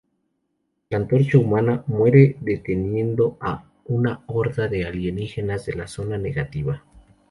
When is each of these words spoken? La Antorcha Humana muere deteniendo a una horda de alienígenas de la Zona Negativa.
La 0.89 0.97
Antorcha 0.97 1.37
Humana 1.37 1.83
muere 1.85 2.35
deteniendo 2.39 3.37
a 3.39 3.69
una 3.85 4.23
horda 4.25 4.67
de 4.67 4.85
alienígenas 4.87 5.67
de 5.67 5.73
la 5.73 5.85
Zona 5.85 6.17
Negativa. 6.17 6.83